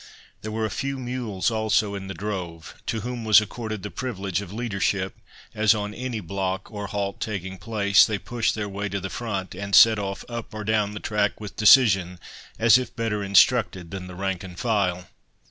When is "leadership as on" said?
4.51-5.93